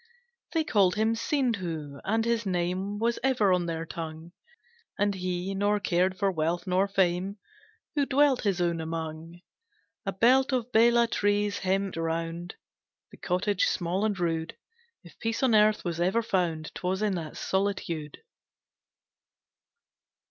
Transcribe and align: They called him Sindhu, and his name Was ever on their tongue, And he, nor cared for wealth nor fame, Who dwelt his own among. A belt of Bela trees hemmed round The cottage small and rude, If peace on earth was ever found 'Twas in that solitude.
They 0.53 0.63
called 0.63 0.95
him 0.95 1.13
Sindhu, 1.13 1.99
and 2.03 2.25
his 2.25 2.43
name 2.43 2.97
Was 2.97 3.19
ever 3.23 3.53
on 3.53 3.67
their 3.67 3.85
tongue, 3.85 4.31
And 4.97 5.13
he, 5.13 5.53
nor 5.53 5.79
cared 5.79 6.17
for 6.17 6.31
wealth 6.31 6.65
nor 6.65 6.87
fame, 6.87 7.37
Who 7.93 8.07
dwelt 8.07 8.41
his 8.41 8.59
own 8.59 8.81
among. 8.81 9.41
A 10.07 10.11
belt 10.11 10.53
of 10.53 10.71
Bela 10.71 11.05
trees 11.05 11.59
hemmed 11.59 11.97
round 11.97 12.55
The 13.11 13.17
cottage 13.17 13.65
small 13.65 14.03
and 14.03 14.19
rude, 14.19 14.57
If 15.03 15.19
peace 15.19 15.43
on 15.43 15.53
earth 15.53 15.85
was 15.85 15.99
ever 16.01 16.23
found 16.23 16.73
'Twas 16.73 17.03
in 17.03 17.13
that 17.13 17.37
solitude. 17.37 18.23